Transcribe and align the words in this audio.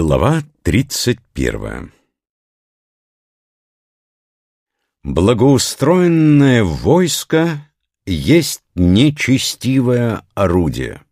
Глава 0.00 0.44
тридцать 0.62 1.18
первая 1.34 1.90
Благоустроенное 5.02 6.62
войско 6.62 7.68
есть 8.06 8.62
нечестивое 8.76 10.24
орудие. 10.36 11.02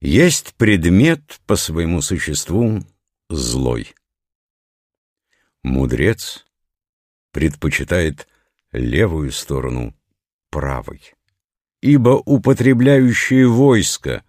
Есть 0.00 0.54
предмет 0.54 1.40
по 1.44 1.56
своему 1.56 2.02
существу 2.02 2.86
злой. 3.28 3.92
Мудрец 5.64 6.46
предпочитает 7.32 8.28
левую 8.70 9.32
сторону 9.32 9.92
правой, 10.50 11.02
ибо 11.80 12.10
употребляющие 12.10 13.48
войско 13.48 14.22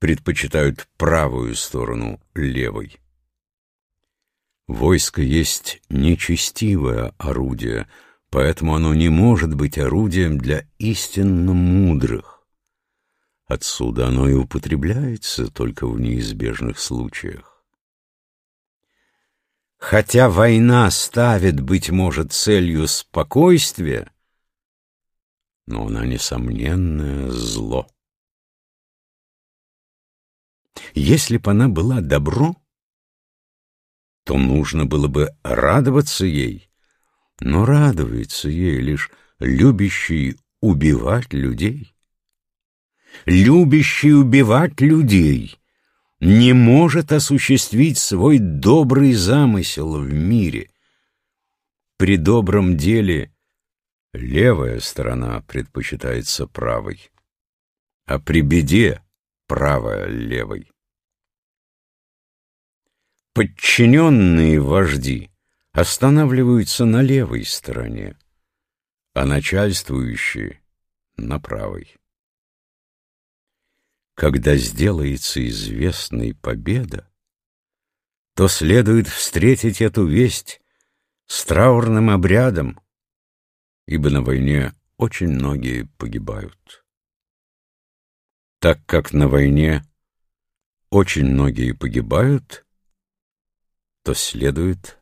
предпочитают 0.00 0.88
правую 0.96 1.54
сторону 1.54 2.20
левой. 2.34 2.98
Войско 4.66 5.20
есть 5.20 5.82
нечестивое 5.88 7.14
орудие, 7.18 7.86
поэтому 8.30 8.74
оно 8.74 8.94
не 8.94 9.10
может 9.10 9.54
быть 9.54 9.78
орудием 9.78 10.38
для 10.38 10.66
истинно 10.78 11.52
мудрых. 11.52 12.42
Отсюда 13.46 14.08
оно 14.08 14.28
и 14.28 14.32
употребляется 14.32 15.48
только 15.48 15.86
в 15.86 16.00
неизбежных 16.00 16.78
случаях. 16.78 17.62
Хотя 19.76 20.30
война 20.30 20.90
ставит, 20.90 21.60
быть 21.60 21.90
может, 21.90 22.32
целью 22.32 22.86
спокойствия, 22.86 24.12
но 25.66 25.86
она 25.86 26.06
несомненное 26.06 27.30
зло. 27.30 27.88
Если 30.94 31.36
бы 31.36 31.50
она 31.50 31.68
была 31.68 32.00
добро, 32.00 32.56
то 34.24 34.36
нужно 34.38 34.86
было 34.86 35.08
бы 35.08 35.34
радоваться 35.42 36.26
ей, 36.26 36.70
но 37.40 37.64
радуется 37.64 38.48
ей 38.48 38.80
лишь 38.80 39.10
любящий 39.38 40.36
убивать 40.60 41.32
людей. 41.32 41.94
Любящий 43.24 44.12
убивать 44.12 44.80
людей 44.80 45.58
не 46.20 46.52
может 46.52 47.12
осуществить 47.12 47.98
свой 47.98 48.38
добрый 48.38 49.14
замысел 49.14 49.98
в 49.98 50.12
мире. 50.12 50.70
При 51.96 52.16
добром 52.16 52.76
деле 52.76 53.32
левая 54.12 54.80
сторона 54.80 55.40
предпочитается 55.42 56.46
правой, 56.46 57.10
а 58.06 58.18
при 58.18 58.42
беде 58.42 59.02
правая 59.46 60.06
левой. 60.06 60.70
Подчиненные 63.40 64.60
вожди 64.60 65.30
останавливаются 65.72 66.84
на 66.84 67.00
левой 67.00 67.46
стороне, 67.46 68.18
а 69.14 69.24
начальствующие— 69.24 70.60
на 71.16 71.40
правой. 71.40 71.96
Когда 74.12 74.56
сделается 74.56 75.42
известной 75.48 76.34
победа, 76.34 77.10
то 78.34 78.46
следует 78.46 79.08
встретить 79.08 79.80
эту 79.80 80.06
весть 80.06 80.60
с 81.26 81.42
траурным 81.46 82.10
обрядом, 82.10 82.78
ибо 83.86 84.10
на 84.10 84.20
войне 84.20 84.74
очень 84.98 85.28
многие 85.28 85.84
погибают. 85.96 86.84
Так 88.58 88.84
как 88.84 89.14
на 89.14 89.28
войне 89.28 89.82
очень 90.90 91.24
многие 91.24 91.72
погибают, 91.72 92.66
то 94.02 94.14
следует 94.14 94.98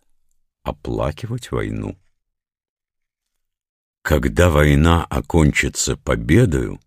оплакивать 0.63 1.51
войну. 1.51 1.99
Когда 4.03 4.51
война 4.51 5.05
окончится 5.05 5.97
победою, 5.97 6.81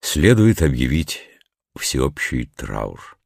следует 0.00 0.62
объявить 0.62 1.22
всеобщий 1.76 2.46
траур. 2.46 3.18